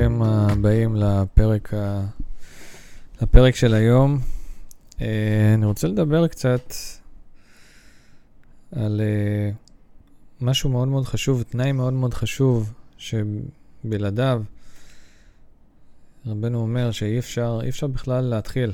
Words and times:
ברוכים 0.00 0.22
הבאים 0.22 0.96
לפרק, 0.96 1.74
ה... 1.74 2.06
לפרק 3.22 3.54
של 3.54 3.74
היום. 3.74 4.20
אה, 5.00 5.54
אני 5.54 5.66
רוצה 5.66 5.88
לדבר 5.88 6.28
קצת 6.28 6.72
על 8.72 9.00
אה, 9.00 9.50
משהו 10.40 10.70
מאוד 10.70 10.88
מאוד 10.88 11.04
חשוב, 11.04 11.42
תנאי 11.42 11.72
מאוד 11.72 11.92
מאוד 11.92 12.14
חשוב, 12.14 12.72
שבלעדיו 12.98 14.42
רבנו 16.26 16.60
אומר 16.60 16.90
שאי 16.90 17.18
אפשר, 17.18 17.60
אפשר 17.68 17.86
בכלל 17.86 18.24
להתחיל. 18.24 18.72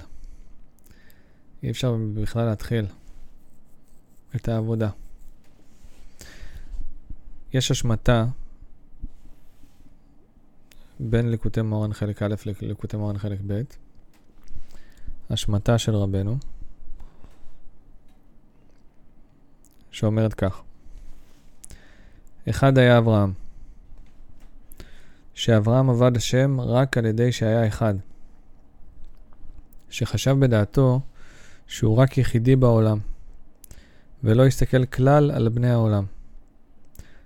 אי 1.63 1.71
אפשר 1.71 1.97
בכלל 2.15 2.45
להתחיל 2.45 2.87
את 4.37 4.49
העבודה. 4.49 4.89
יש 7.53 7.71
השמטה 7.71 8.27
בין 11.01 11.31
ליקוטי 11.31 11.63
מורן 11.63 11.93
חלק 11.93 12.23
א' 12.23 12.35
לליקוטי 12.63 12.97
מורן 12.97 13.19
חלק 13.19 13.39
ב', 13.47 13.63
השמטה 15.31 15.79
של 15.79 15.95
רבנו, 15.95 16.37
שאומרת 19.91 20.35
כך: 20.35 20.63
אחד 22.51 22.79
היה 22.79 22.99
אברהם, 22.99 23.33
שאברהם 25.35 25.91
עבד 25.91 26.17
השם 26.17 26.61
רק 26.61 26.97
על 26.97 27.07
ידי 27.07 27.33
שהיה 27.33 27.67
אחד, 27.67 27.95
שחשב 29.91 30.37
בדעתו 30.39 31.01
שהוא 31.67 31.97
רק 31.97 32.19
יחידי 32.19 32.57
בעולם, 32.57 32.99
ולא 34.25 34.47
הסתכל 34.47 34.87
כלל 34.87 35.31
על 35.31 35.49
בני 35.49 35.71
העולם, 35.71 36.05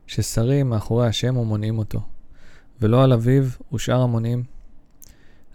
ששרים 0.07 0.71
מאחורי 0.71 1.07
השם 1.07 1.37
ומונעים 1.37 1.79
אותו. 1.79 2.01
ולא 2.83 3.05
על 3.05 3.13
אביו 3.13 3.45
ושאר 3.73 4.01
המונים, 4.01 4.43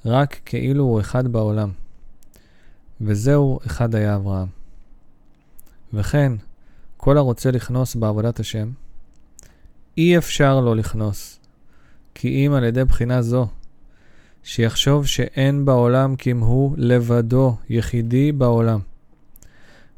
רק 0.05 0.39
כאילו 0.45 0.83
הוא 0.83 0.99
אחד 0.99 1.27
בעולם. 1.27 1.71
וזהו 3.01 3.59
אחד 3.67 3.95
היה 3.95 4.15
אברהם. 4.15 4.47
וכן, 5.93 6.31
כל 6.97 7.17
הרוצה 7.17 7.51
לכנוס 7.51 7.95
בעבודת 7.95 8.39
השם, 8.39 8.71
אי 9.97 10.17
אפשר 10.17 10.59
לו 10.59 10.75
לכנוס, 10.75 11.39
כי 12.15 12.27
אם 12.27 12.53
על 12.53 12.63
ידי 12.63 12.83
בחינה 12.83 13.21
זו, 13.21 13.47
שיחשוב 14.43 15.05
שאין 15.05 15.65
בעולם 15.65 16.15
כמהו 16.15 16.73
לבדו, 16.77 17.55
יחידי 17.69 18.31
בעולם, 18.31 18.79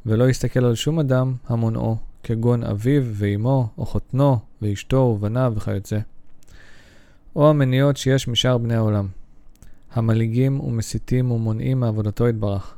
ולא 0.06 0.30
יסתכל 0.30 0.66
על 0.66 0.76
שום 0.76 1.00
אדם 1.00 1.34
המונעו, 1.48 1.98
כגון 2.24 2.64
אביו 2.64 3.04
ואמו, 3.06 3.70
או 3.78 3.86
חותנו, 3.86 4.40
ואשתו 4.62 4.98
ובניו 4.98 5.54
וכיוצא. 5.56 6.00
או 7.38 7.50
המניעות 7.50 7.98
שיש 7.98 8.28
משאר 8.28 8.58
בני 8.58 8.76
העולם, 8.76 9.08
המלעיגים 9.92 10.60
ומסיתים 10.60 11.32
ומונעים 11.32 11.80
מעבודתו 11.80 12.28
יתברך, 12.28 12.76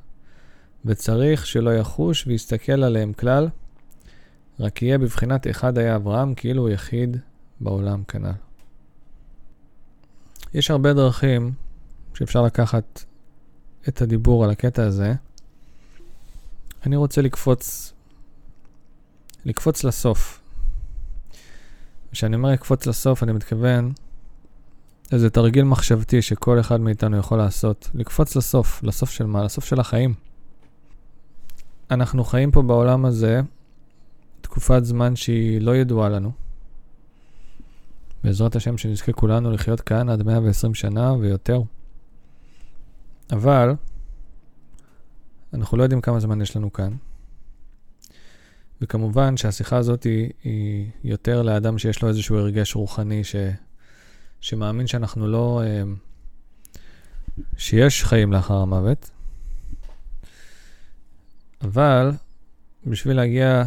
וצריך 0.86 1.46
שלא 1.46 1.76
יחוש 1.76 2.28
ויסתכל 2.28 2.84
עליהם 2.84 3.14
כלל, 3.14 3.48
רק 4.60 4.82
יהיה 4.82 4.98
בבחינת 4.98 5.48
אחד 5.48 5.78
היה 5.78 5.96
אברהם 5.96 6.36
כאילו 6.36 6.62
הוא 6.62 6.70
יחיד 6.70 7.18
בעולם 7.60 8.04
כנ"ל. 8.04 8.32
יש 10.54 10.72
הרבה 10.72 10.94
דרכים 10.94 11.54
שאפשר 12.14 12.42
לקחת 12.42 13.04
את 13.88 14.02
הדיבור 14.02 14.44
על 14.44 14.50
הקטע 14.50 14.84
הזה. 14.84 15.14
אני 16.86 16.96
רוצה 16.96 17.22
לקפוץ, 17.22 17.94
לקפוץ 19.46 19.84
לסוף. 19.84 20.42
כשאני 22.12 22.36
אומר 22.36 22.52
לקפוץ 22.52 22.86
לסוף, 22.86 23.24
אני 23.24 23.32
מתכוון 23.32 23.92
איזה 25.12 25.30
תרגיל 25.30 25.64
מחשבתי 25.64 26.22
שכל 26.22 26.60
אחד 26.60 26.82
מאיתנו 26.82 27.18
יכול 27.18 27.38
לעשות. 27.38 27.90
לקפוץ 27.94 28.36
לסוף. 28.36 28.84
לסוף 28.84 29.12
של 29.12 29.26
מה? 29.26 29.44
לסוף 29.44 29.66
של 29.66 29.80
החיים. 29.80 30.14
אנחנו 31.92 32.24
חיים 32.24 32.52
פה 32.52 32.62
בעולם 32.62 33.06
הזה 33.06 33.42
תקופת 34.42 34.86
זמן 34.86 35.16
שהיא 35.16 35.62
לא 35.62 35.76
ידועה 35.76 36.10
לנו. 36.10 36.32
בעזרת 38.24 38.56
השם 38.56 38.78
שנזכה 38.78 39.12
כולנו 39.12 39.52
לחיות 39.52 39.82
כאן 39.82 40.10
עד 40.10 40.24
120 40.24 40.74
שנה 40.74 41.14
ויותר. 41.14 41.62
אבל 43.32 43.74
אנחנו 45.54 45.78
לא 45.78 45.84
יודעים 45.84 46.02
כמה 46.02 46.20
זמן 46.20 46.42
יש 46.42 46.56
לנו 46.56 46.74
כאן. 46.74 46.96
וכמובן 48.82 49.38
שהשיחה 49.38 49.78
הזאת 49.78 50.04
היא, 50.04 50.30
היא 50.44 50.90
יותר 51.04 51.42
לאדם 51.42 51.78
שיש 51.78 52.02
לו 52.02 52.10
איזשהו 52.10 52.38
הרגש 52.38 52.76
רוחני 52.76 53.24
ש... 53.24 53.36
שמאמין 54.42 54.88
שאנחנו 54.88 55.28
לא... 55.28 55.62
אה, 55.66 55.84
שיש 57.58 58.04
חיים 58.04 58.34
לאחר 58.34 58.58
המוות, 58.58 59.10
אבל 61.62 62.12
בשביל 62.86 63.16
להגיע 63.16 63.64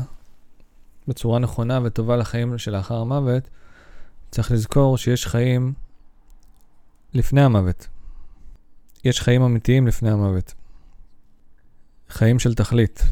בצורה 1.09 1.39
נכונה 1.39 1.81
וטובה 1.85 2.17
לחיים 2.17 2.59
שלאחר 2.59 2.97
המוות, 2.97 3.49
צריך 4.31 4.51
לזכור 4.51 4.99
שיש 4.99 5.27
חיים 5.27 5.73
לפני 7.15 7.41
המוות. 7.41 7.89
יש 9.05 9.21
חיים 9.21 9.43
אמיתיים 9.43 9.87
לפני 9.87 10.11
המוות. 10.11 10.55
חיים 12.09 12.39
של 12.39 12.55
תכלית. 12.55 13.03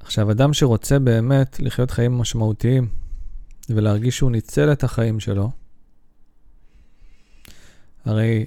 עכשיו, 0.00 0.30
אדם 0.30 0.52
שרוצה 0.52 0.98
באמת 0.98 1.60
לחיות 1.60 1.90
חיים 1.90 2.18
משמעותיים, 2.18 2.88
ולהרגיש 3.70 4.16
שהוא 4.16 4.30
ניצל 4.30 4.72
את 4.72 4.84
החיים 4.84 5.20
שלו, 5.20 5.50
הרי 8.04 8.46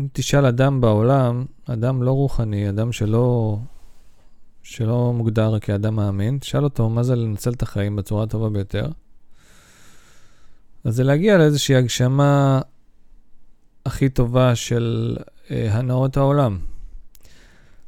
אם 0.00 0.06
תשאל 0.12 0.46
אדם 0.46 0.80
בעולם, 0.80 1.44
אדם 1.64 2.02
לא 2.02 2.12
רוחני, 2.12 2.68
אדם 2.68 2.92
שלא, 2.92 3.58
שלא 4.62 5.12
מוגדר 5.12 5.58
כאדם 5.58 5.96
מאמין, 5.96 6.38
תשאל 6.38 6.64
אותו 6.64 6.88
מה 6.88 7.02
זה 7.02 7.16
לנצל 7.16 7.50
את 7.52 7.62
החיים 7.62 7.96
בצורה 7.96 8.24
הטובה 8.24 8.48
ביותר. 8.48 8.88
אז 10.84 10.94
זה 10.94 11.04
להגיע 11.04 11.38
לאיזושהי 11.38 11.76
הגשמה 11.76 12.60
הכי 13.86 14.08
טובה 14.08 14.54
של 14.54 15.16
אה, 15.50 15.78
הנאות 15.78 16.16
העולם. 16.16 16.58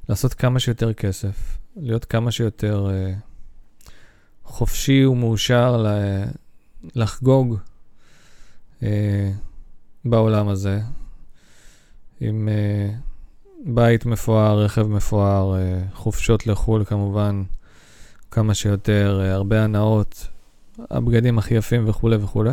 לעשות 0.09 0.35
כמה 0.35 0.61
שיותר 0.61 0.93
כסף, 0.93 1.59
להיות 1.77 2.05
כמה 2.05 2.31
שיותר 2.31 2.91
אה, 2.91 3.15
חופשי 4.45 5.05
ומאושר 5.05 5.87
לחגוג 6.95 7.57
אה, 8.83 9.33
בעולם 10.05 10.49
הזה, 10.49 10.81
עם 12.21 12.49
אה, 12.49 12.95
בית 13.67 14.07
מפואר, 14.07 14.65
רכב 14.65 14.87
מפואר, 14.87 15.57
אה, 15.57 15.83
חופשות 15.95 16.47
לחו"ל 16.47 16.85
כמובן, 16.85 17.43
כמה 18.31 18.55
שיותר, 18.55 19.21
אה, 19.23 19.33
הרבה 19.33 19.65
הנאות, 19.65 20.27
הבגדים 20.91 21.39
הכי 21.39 21.55
יפים 21.55 21.89
וכולי 21.89 22.17
וכולי. 22.17 22.51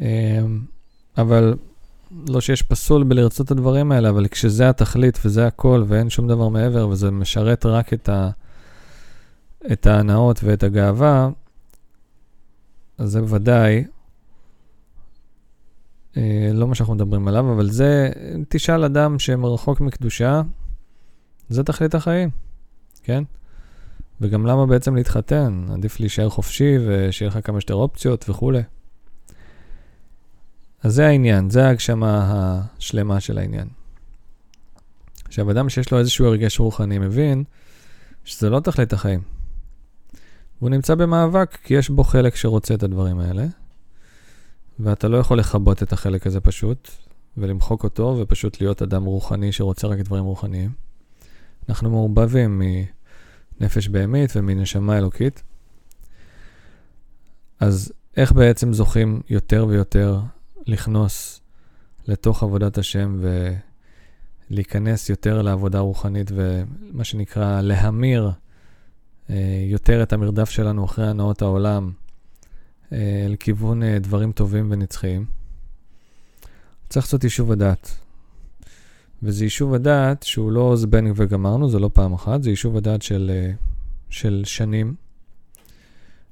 אה, 0.00 0.40
אבל 1.18 1.54
לא 2.28 2.40
שיש 2.40 2.62
פסול 2.62 3.04
בלרצות 3.04 3.46
את 3.46 3.50
הדברים 3.50 3.92
האלה, 3.92 4.08
אבל 4.08 4.28
כשזה 4.28 4.68
התכלית 4.68 5.18
וזה 5.24 5.46
הכל 5.46 5.84
ואין 5.86 6.10
שום 6.10 6.28
דבר 6.28 6.48
מעבר 6.48 6.88
וזה 6.88 7.10
משרת 7.10 7.66
רק 7.66 7.92
את 7.92 8.08
ה... 8.08 8.30
את 9.72 9.86
ההנאות 9.86 10.40
ואת 10.44 10.62
הגאווה, 10.62 11.28
אז 12.98 13.10
זה 13.10 13.22
ודאי 13.24 13.84
אה, 16.16 16.50
לא 16.54 16.68
מה 16.68 16.74
שאנחנו 16.74 16.94
מדברים 16.94 17.28
עליו, 17.28 17.52
אבל 17.52 17.70
זה, 17.70 18.10
תשאל 18.48 18.84
אדם 18.84 19.18
שמרחוק 19.18 19.80
מקדושה, 19.80 20.42
זה 21.48 21.62
תכלית 21.62 21.94
החיים, 21.94 22.30
כן? 23.02 23.24
וגם 24.20 24.46
למה 24.46 24.66
בעצם 24.66 24.94
להתחתן? 24.94 25.66
עדיף 25.72 26.00
להישאר 26.00 26.28
חופשי 26.28 26.76
ושיהיה 26.86 27.28
לך 27.28 27.38
כמה 27.44 27.60
שיותר 27.60 27.74
אופציות 27.74 28.30
וכולי. 28.30 28.62
אז 30.82 30.94
זה 30.94 31.06
העניין, 31.06 31.50
זה 31.50 31.66
ההגשמה 31.66 32.22
השלמה 32.78 33.20
של 33.20 33.38
העניין. 33.38 33.68
עכשיו, 35.24 35.50
אדם 35.50 35.68
שיש 35.68 35.92
לו 35.92 35.98
איזשהו 35.98 36.26
הרגש 36.26 36.60
רוחני 36.60 36.98
מבין 36.98 37.44
שזה 38.24 38.50
לא 38.50 38.60
תכלית 38.60 38.92
החיים. 38.92 39.37
והוא 40.60 40.70
נמצא 40.70 40.94
במאבק, 40.94 41.58
כי 41.64 41.74
יש 41.74 41.90
בו 41.90 42.04
חלק 42.04 42.36
שרוצה 42.36 42.74
את 42.74 42.82
הדברים 42.82 43.18
האלה, 43.18 43.46
ואתה 44.80 45.08
לא 45.08 45.16
יכול 45.16 45.38
לכבות 45.38 45.82
את 45.82 45.92
החלק 45.92 46.26
הזה 46.26 46.40
פשוט, 46.40 46.90
ולמחוק 47.36 47.84
אותו, 47.84 48.16
ופשוט 48.20 48.60
להיות 48.60 48.82
אדם 48.82 49.04
רוחני 49.04 49.52
שרוצה 49.52 49.86
רק 49.86 49.98
דברים 49.98 50.24
רוחניים. 50.24 50.70
אנחנו 51.68 51.90
מעורבבים 51.90 52.62
מנפש 53.60 53.88
בהמית 53.88 54.30
ומנשמה 54.36 54.98
אלוקית. 54.98 55.42
אז 57.60 57.92
איך 58.16 58.32
בעצם 58.32 58.72
זוכים 58.72 59.20
יותר 59.30 59.66
ויותר 59.68 60.20
לכנוס 60.66 61.40
לתוך 62.08 62.42
עבודת 62.42 62.78
השם 62.78 63.20
ולהיכנס 64.50 65.10
יותר 65.10 65.42
לעבודה 65.42 65.78
רוחנית 65.78 66.30
ומה 66.34 67.04
שנקרא 67.04 67.60
להמיר 67.60 68.30
יותר 69.70 70.02
את 70.02 70.12
המרדף 70.12 70.50
שלנו 70.50 70.84
אחרי 70.84 71.08
הנאות 71.08 71.42
העולם 71.42 71.90
אה, 72.92 73.26
לכיוון 73.28 73.82
אה, 73.82 73.98
דברים 73.98 74.32
טובים 74.32 74.68
ונצחיים. 74.70 75.24
צריך 76.88 77.06
לעשות 77.06 77.24
יישוב 77.24 77.52
הדעת. 77.52 77.96
וזה 79.22 79.44
יישוב 79.44 79.74
הדעת 79.74 80.22
שהוא 80.22 80.52
לא 80.52 80.76
זבנג 80.76 81.12
וגמרנו, 81.16 81.70
זה 81.70 81.78
לא 81.78 81.90
פעם 81.92 82.12
אחת, 82.12 82.42
זה 82.42 82.50
יישוב 82.50 82.76
הדעת 82.76 83.02
של, 83.02 83.30
אה, 83.34 83.52
של 84.10 84.42
שנים. 84.44 84.94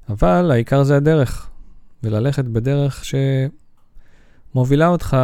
אבל 0.09 0.51
העיקר 0.51 0.83
זה 0.83 0.97
הדרך, 0.97 1.49
וללכת 2.03 2.45
בדרך 2.45 3.05
שמובילה 4.53 4.87
אותך 4.87 5.17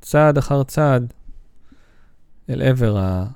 צעד 0.00 0.38
אחר 0.38 0.62
צעד 0.62 1.12
אל 2.50 2.62
עבר 2.62 2.98
ה... 2.98 3.26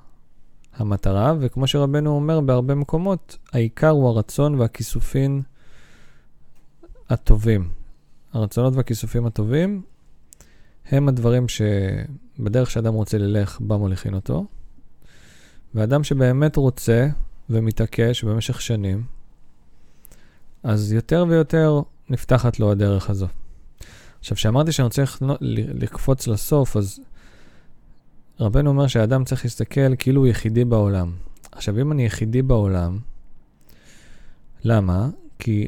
המטרה, 0.76 1.34
וכמו 1.40 1.67
שרבנו 1.67 2.11
אומר 2.11 2.40
בהרבה 2.40 2.75
מקומות, 2.75 3.38
העיקר 3.52 3.88
הוא 3.88 4.08
הרצון 4.08 4.61
והכיסופים 4.61 5.43
הטובים. 7.08 7.70
הרצונות 8.32 8.75
והכיסופים 8.76 9.26
הטובים 9.26 9.82
הם 10.90 11.08
הדברים 11.08 11.46
שבדרך 11.49 12.70
שאדם 12.70 12.94
רוצה 12.94 13.19
ללך, 13.19 13.61
בה 13.61 13.76
מוליכין 13.76 14.14
אותו. 14.14 14.44
ואדם 15.75 16.05
שבאמת 16.05 16.56
רוצה 16.56 17.08
ומתעקש 17.50 18.25
במשך 18.25 18.61
שנים, 18.61 19.05
אז 20.62 20.93
יותר 20.93 21.25
ויותר 21.29 21.81
נפתחת 22.08 22.61
לו 22.61 22.70
הדרך 22.70 23.11
הזו. 23.11 23.26
עכשיו, 24.19 24.37
כשאמרתי 24.37 24.72
שאני 24.72 24.84
רוצה 24.84 25.05
לקפוץ 25.40 26.26
לסוף, 26.26 26.76
אז 26.76 27.00
רבנו 28.41 28.71
אומר 28.71 28.87
שהאדם 28.87 29.25
צריך 29.25 29.44
להסתכל 29.44 29.97
כאילו 29.99 30.21
הוא 30.21 30.27
יחידי 30.27 30.65
בעולם. 30.65 31.12
עכשיו, 31.53 31.81
אם 31.81 31.93
אני 31.93 32.06
יחידי 32.06 32.43
בעולם, 32.43 32.99
למה? 34.65 35.09
כי 35.38 35.67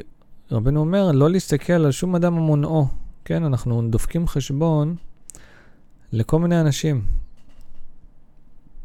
רבנו 0.52 0.80
אומר 0.80 1.12
לא 1.12 1.30
להסתכל 1.30 1.72
על 1.72 1.90
שום 1.90 2.14
אדם 2.14 2.36
המונעו. 2.36 2.86
כן, 3.24 3.44
אנחנו 3.44 3.88
דופקים 3.90 4.26
חשבון 4.26 4.96
לכל 6.12 6.38
מיני 6.38 6.60
אנשים, 6.60 7.02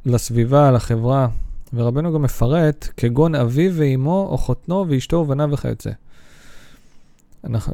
לסביבה, 0.05 0.71
לחברה, 0.71 1.27
ורבנו 1.73 2.13
גם 2.13 2.21
מפרט 2.21 2.87
כגון 2.97 3.35
אביו 3.35 3.71
ואימו, 3.75 4.27
או 4.31 4.37
חותנו 4.37 4.85
ואשתו 4.89 5.17
ובניו 5.17 5.49
וכיוצא. 5.51 5.91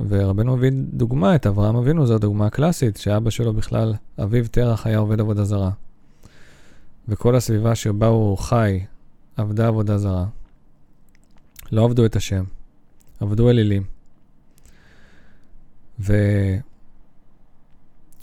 ורבנו 0.09 0.57
מביא 0.57 0.71
דוגמה, 0.73 1.35
את 1.35 1.47
אברהם 1.47 1.75
אבינו, 1.75 2.05
זו 2.05 2.15
הדוגמה 2.15 2.45
הקלאסית, 2.45 2.97
שאבא 2.97 3.29
שלו 3.29 3.53
בכלל, 3.53 3.93
אביו 4.23 4.45
תרח 4.51 4.87
היה 4.87 4.97
עובד 4.97 5.19
עבודה 5.19 5.43
זרה. 5.43 5.71
וכל 7.09 7.35
הסביבה 7.35 7.75
שבה 7.75 8.07
הוא 8.07 8.37
חי 8.37 8.85
עבדה 9.37 9.67
עבודה 9.67 9.97
זרה. 9.97 10.25
לא 11.71 11.85
עבדו 11.85 12.05
את 12.05 12.15
השם, 12.15 12.43
עבדו 13.19 13.49
אלילים. 13.49 13.83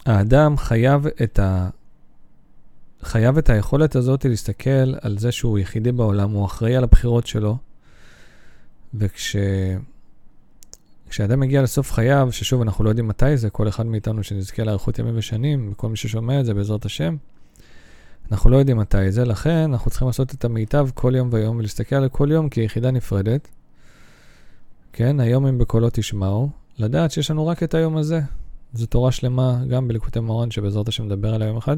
והאדם 0.06 0.56
חייב 0.56 1.06
את, 1.06 1.38
ה... 1.38 1.68
חייב 3.02 3.38
את 3.38 3.50
היכולת 3.50 3.96
הזאת 3.96 4.24
להסתכל 4.24 4.94
על 5.00 5.18
זה 5.18 5.32
שהוא 5.32 5.58
יחידי 5.58 5.92
בעולם, 5.92 6.30
הוא 6.30 6.46
אחראי 6.46 6.76
על 6.76 6.84
הבחירות 6.84 7.26
שלו, 7.26 7.56
וכש... 8.94 9.36
כשאדם 11.08 11.40
מגיע 11.40 11.62
לסוף 11.62 11.92
חייו, 11.92 12.28
ששוב, 12.30 12.62
אנחנו 12.62 12.84
לא 12.84 12.88
יודעים 12.88 13.08
מתי 13.08 13.36
זה, 13.36 13.50
כל 13.50 13.68
אחד 13.68 13.86
מאיתנו 13.86 14.22
שנזכה 14.22 14.64
לאריכות 14.64 14.98
ימים 14.98 15.14
ושנים, 15.16 15.68
וכל 15.72 15.88
מי 15.88 15.96
ששומע 15.96 16.40
את 16.40 16.44
זה 16.44 16.54
בעזרת 16.54 16.84
השם, 16.84 17.16
אנחנו 18.32 18.50
לא 18.50 18.56
יודעים 18.56 18.76
מתי 18.76 19.12
זה, 19.12 19.24
לכן 19.24 19.70
אנחנו 19.72 19.90
צריכים 19.90 20.08
לעשות 20.08 20.34
את 20.34 20.44
המיטב 20.44 20.88
כל 20.94 21.12
יום 21.16 21.28
ויום 21.32 21.56
ולהסתכל 21.56 21.96
על 21.96 22.08
כל 22.08 22.28
יום 22.32 22.48
כיחידה 22.48 22.90
נפרדת. 22.90 23.48
כן, 24.92 25.20
היום 25.20 25.46
אם 25.46 25.58
בקולו 25.58 25.88
תשמעו, 25.92 26.48
לדעת 26.78 27.10
שיש 27.10 27.30
לנו 27.30 27.46
רק 27.46 27.62
את 27.62 27.74
היום 27.74 27.96
הזה. 27.96 28.20
זו 28.74 28.86
תורה 28.86 29.12
שלמה, 29.12 29.64
גם 29.68 29.88
בליקוטי 29.88 30.20
מורן, 30.20 30.50
שבעזרת 30.50 30.88
השם 30.88 31.04
נדבר 31.04 31.34
עליה 31.34 31.48
יום 31.48 31.56
אחד. 31.56 31.76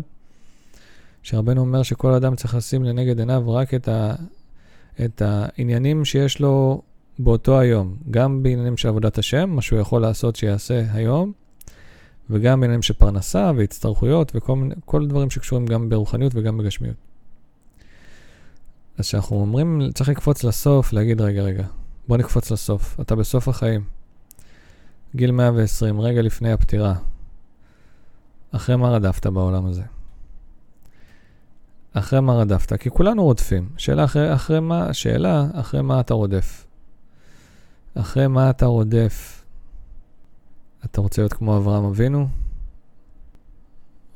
שרבנו 1.23 1.61
אומר 1.61 1.83
שכל 1.83 2.13
אדם 2.13 2.37
צריך 2.37 2.55
לשים 2.55 2.85
לנגד 2.85 3.19
עיניו 3.19 3.53
רק 3.55 3.75
את, 3.75 3.89
ה, 3.89 4.15
את 5.05 5.23
העניינים 5.23 6.05
שיש 6.05 6.41
לו 6.41 6.83
באותו 7.19 7.61
היום. 7.61 7.97
גם 8.11 8.43
בעניינים 8.43 8.77
של 8.77 8.89
עבודת 8.89 9.19
השם, 9.19 9.51
מה 9.51 9.63
שהוא 9.63 9.81
יכול 9.81 10.03
לעשות 10.03 10.37
שיעשה 10.37 10.83
היום, 10.93 11.33
וגם 12.31 12.61
בעניינים 12.61 12.83
של 12.83 12.95
פרנסה 12.95 13.53
והצטרכויות 13.57 14.33
וכל 14.35 15.07
דברים 15.07 15.31
שקשורים 15.31 15.67
גם 15.67 15.89
ברוחניות 15.89 16.33
וגם 16.35 16.59
בגשמיות. 16.59 16.97
אז 18.99 19.05
כשאנחנו 19.05 19.37
אומרים, 19.37 19.91
צריך 19.95 20.09
לקפוץ 20.09 20.45
לסוף, 20.45 20.93
להגיד, 20.93 21.21
רגע, 21.21 21.43
רגע, 21.43 21.65
בוא 22.09 22.17
נקפוץ 22.17 22.51
לסוף. 22.51 23.01
אתה 23.01 23.17
בסוף 23.17 23.49
החיים. 23.49 23.85
גיל 25.17 25.31
120, 25.31 26.01
רגע 26.01 26.23
לפני 26.23 26.53
הפטירה. 26.53 26.95
אחרי 28.53 28.77
מה 28.77 28.91
רדפת 28.91 29.27
בעולם 29.27 29.67
הזה? 29.67 29.83
אחרי 31.93 32.21
מה 32.21 32.33
רדפת? 32.35 32.81
כי 32.81 32.91
כולנו 32.91 33.25
רודפים. 33.25 33.69
שאלה 33.77 34.05
אחרי, 34.05 34.35
אחרי 34.35 34.61
מה, 34.61 34.95
שאלה 34.95 35.47
אחרי 35.53 35.83
מה 35.83 36.01
אתה 36.01 36.15
רודף. 36.15 36.67
אחרי 37.95 38.27
מה 38.27 38.51
אתה 38.51 38.67
רודף? 38.67 39.38
אתה 40.85 41.01
רוצה 41.01 41.23
להיות 41.23 41.33
כמו 41.33 41.57
אברהם 41.57 41.85
אבינו? 41.85 42.29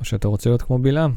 או 0.00 0.04
שאתה 0.04 0.28
רוצה 0.28 0.50
להיות 0.50 0.62
כמו 0.62 0.78
בלעם? 0.78 1.14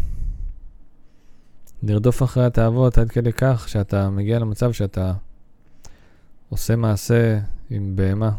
לרדוף 1.83 2.23
אחרי 2.23 2.45
התאוות 2.45 2.97
עד 2.97 3.09
כדי 3.09 3.33
כך 3.33 3.69
שאתה 3.69 4.09
מגיע 4.09 4.39
למצב 4.39 4.71
שאתה 4.71 5.13
עושה 6.49 6.75
מעשה 6.75 7.39
עם 7.69 7.95
בהמה. 7.95 8.31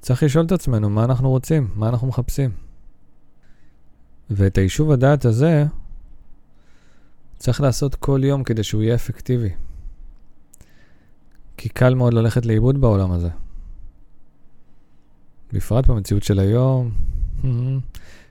צריך 0.00 0.22
לשאול 0.22 0.46
את 0.46 0.52
עצמנו 0.52 0.90
מה 0.90 1.04
אנחנו 1.04 1.30
רוצים, 1.30 1.68
מה 1.74 1.88
אנחנו 1.88 2.06
מחפשים. 2.06 2.50
ואת 4.30 4.58
היישוב 4.58 4.90
הדעת 4.90 5.24
הזה 5.24 5.64
צריך 7.38 7.60
לעשות 7.60 7.94
כל 7.94 8.20
יום 8.24 8.44
כדי 8.44 8.62
שהוא 8.62 8.82
יהיה 8.82 8.94
אפקטיבי. 8.94 9.50
כי 11.56 11.68
קל 11.68 11.94
מאוד 11.94 12.14
ללכת 12.14 12.46
לאיבוד 12.46 12.80
בעולם 12.80 13.12
הזה. 13.12 13.28
בפרט 15.52 15.86
במציאות 15.86 16.22
של 16.22 16.38
היום, 16.38 16.90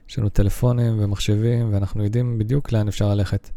יש 0.08 0.18
לנו 0.18 0.28
טלפונים 0.28 0.96
ומחשבים, 0.98 1.72
ואנחנו 1.72 2.04
יודעים 2.04 2.38
בדיוק 2.38 2.72
לאן 2.72 2.88
אפשר 2.88 3.08
ללכת. 3.08 3.50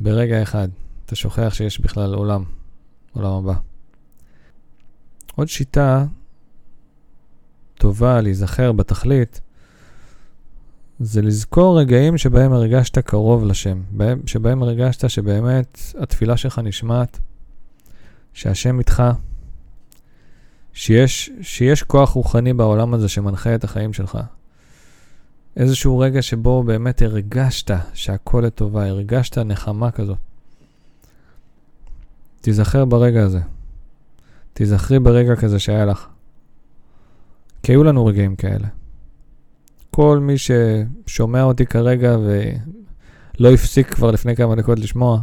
ברגע 0.00 0.42
אחד, 0.42 0.68
אתה 1.06 1.16
שוכח 1.16 1.54
שיש 1.54 1.80
בכלל 1.80 2.14
עולם, 2.14 2.44
עולם 3.12 3.32
הבא. 3.32 3.54
עוד 5.34 5.48
שיטה 5.48 6.04
טובה 7.74 8.20
להיזכר 8.20 8.72
בתכלית, 8.72 9.40
זה 10.98 11.22
לזכור 11.22 11.80
רגעים 11.80 12.18
שבהם 12.18 12.52
הרגשת 12.52 12.98
קרוב 12.98 13.44
לשם, 13.44 13.82
שבהם 14.26 14.62
הרגשת 14.62 15.10
שבאמת 15.10 15.78
התפילה 15.98 16.36
שלך 16.36 16.58
נשמעת, 16.58 17.18
שהשם 18.32 18.78
איתך, 18.78 19.02
שיש, 20.72 21.30
שיש 21.42 21.82
כוח 21.82 22.10
רוחני 22.10 22.52
בעולם 22.52 22.94
הזה 22.94 23.08
שמנחה 23.08 23.54
את 23.54 23.64
החיים 23.64 23.92
שלך. 23.92 24.18
איזשהו 25.56 25.98
רגע 25.98 26.22
שבו 26.22 26.62
באמת 26.62 27.02
הרגשת 27.02 27.70
שהכל 27.94 28.42
לטובה, 28.46 28.86
הרגשת 28.86 29.38
נחמה 29.38 29.90
כזאת. 29.90 30.18
תיזכר 32.40 32.84
ברגע 32.84 33.22
הזה. 33.22 33.40
תיזכרי 34.52 34.98
ברגע 34.98 35.36
כזה 35.36 35.58
שהיה 35.58 35.84
לך. 35.84 36.06
כי 37.62 37.72
היו 37.72 37.84
לנו 37.84 38.06
רגעים 38.06 38.36
כאלה. 38.36 38.68
כל 39.90 40.18
מי 40.18 40.34
ששומע 40.38 41.42
אותי 41.42 41.66
כרגע 41.66 42.16
ולא 42.18 43.52
הפסיק 43.52 43.94
כבר 43.94 44.10
לפני 44.10 44.36
כמה 44.36 44.54
דקות 44.54 44.78
לשמוע, 44.78 45.20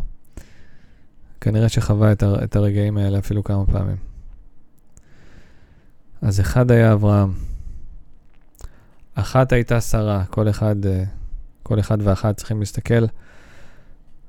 כנראה 1.41 1.69
שחווה 1.69 2.11
את 2.43 2.55
הרגעים 2.55 2.97
האלה 2.97 3.19
אפילו 3.19 3.43
כמה 3.43 3.65
פעמים. 3.65 4.08
אז 6.21 6.39
אחד 6.39 6.71
היה 6.71 6.93
אברהם, 6.93 7.31
אחת 9.13 9.51
הייתה 9.51 9.81
שרה, 9.81 10.23
כל 10.25 10.49
אחד, 10.49 10.85
אה, 10.85 11.03
כל 11.63 11.79
אחד 11.79 11.97
ואחת 12.01 12.37
צריכים 12.37 12.59
להסתכל 12.59 13.05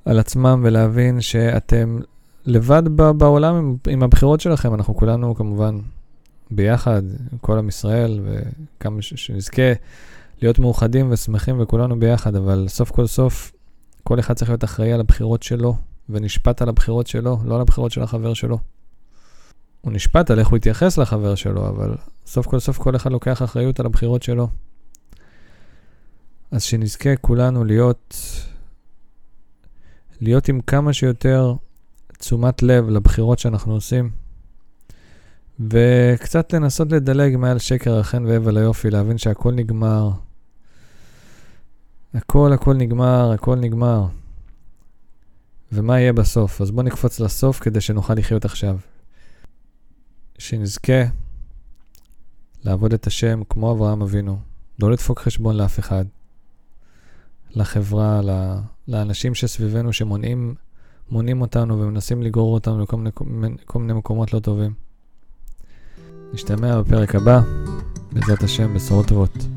על 0.05 0.19
עצמם 0.19 0.61
ולהבין 0.65 1.21
שאתם 1.21 1.99
לבד 2.47 2.83
בעולם 3.19 3.55
עם, 3.55 3.77
עם 3.89 4.03
הבחירות 4.03 4.41
שלכם, 4.41 4.75
אנחנו 4.75 4.97
כולנו 4.97 5.35
כמובן 5.35 5.79
ביחד, 6.51 7.03
כל 7.41 7.59
עם 7.59 7.69
ישראל, 7.69 8.21
וכמה 8.25 9.03
שנזכה 9.03 9.73
להיות 10.43 10.59
מאוחדים 10.59 11.13
ושמחים 11.13 11.61
וכולנו 11.61 12.01
ביחד, 12.01 12.37
אבל 12.37 12.65
סוף 12.69 12.91
כל 12.91 13.07
סוף, 13.07 13.53
כל 14.03 14.21
אחד 14.21 14.35
צריך 14.35 14.51
להיות 14.51 14.65
אחראי 14.65 14.93
על 14.93 15.01
הבחירות 15.01 15.43
שלו, 15.43 15.77
ונשפט 16.09 16.63
על 16.63 16.69
הבחירות 16.69 17.07
שלו, 17.07 17.39
לא 17.45 17.55
על 17.55 17.61
הבחירות 17.61 17.93
של 17.93 18.03
החבר 18.03 18.35
שלו. 18.35 18.59
הוא 19.81 19.93
נשפט 19.93 20.31
על 20.31 20.39
איך 20.39 20.49
הוא 20.49 20.57
התייחס 20.57 20.99
לחבר 20.99 21.35
שלו, 21.35 21.69
אבל 21.69 21.95
סוף 22.27 22.47
כל 22.47 22.59
סוף 22.59 22.79
כל 22.79 22.97
אחד 22.97 23.13
לוקח 23.13 23.43
אחריות 23.43 23.81
על 23.81 23.87
הבחירות 23.87 24.23
שלו. 24.23 24.49
אז 26.51 26.63
שנזכה 26.63 27.17
כולנו 27.17 27.65
להיות, 27.65 28.17
להיות 30.21 30.49
עם 30.49 30.61
כמה 30.61 30.93
שיותר 30.93 31.55
תשומת 32.19 32.63
לב 32.63 32.89
לבחירות 32.89 33.39
שאנחנו 33.39 33.73
עושים, 33.73 34.11
וקצת 35.61 36.53
לנסות 36.53 36.93
לדלג 36.93 37.37
מעל 37.37 37.59
שקר 37.59 37.99
החן 37.99 38.25
והבל 38.27 38.57
היופי, 38.57 38.91
להבין 38.91 39.19
שהכל 39.19 39.53
נגמר. 39.53 40.11
הכל 42.15 42.53
הכל 42.53 42.75
נגמר, 42.75 43.33
הכל 43.33 43.57
נגמר. 43.57 44.07
ומה 45.73 46.01
יהיה 46.01 46.13
בסוף? 46.13 46.61
אז 46.61 46.71
בואו 46.71 46.87
נקפוץ 46.87 47.21
לסוף 47.21 47.61
כדי 47.61 47.81
שנוכל 47.81 48.15
לחיות 48.15 48.45
עכשיו. 48.45 48.77
שנזכה 50.41 51.03
לעבוד 52.65 52.93
את 52.93 53.07
השם 53.07 53.43
כמו 53.49 53.73
אברהם 53.73 54.03
אבינו, 54.03 54.39
לא 54.79 54.91
לדפוק 54.91 55.21
חשבון 55.21 55.57
לאף 55.57 55.79
אחד, 55.79 56.05
לחברה, 57.51 58.21
לאנשים 58.89 59.35
שסביבנו 59.35 59.93
שמונעים 59.93 60.55
מונעים 61.11 61.41
אותנו 61.41 61.81
ומנסים 61.81 62.23
לגרור 62.23 62.55
אותנו 62.55 62.83
לכל 62.83 62.97
מיני, 62.97 63.57
כל 63.65 63.79
מיני 63.79 63.93
מקומות 63.93 64.33
לא 64.33 64.39
טובים. 64.41 64.75
נשתמע 66.33 66.81
בפרק 66.83 67.15
הבא, 67.15 67.41
בעזרת 68.13 68.43
השם, 68.43 68.75
בשורות 68.75 69.07
טובות. 69.07 69.50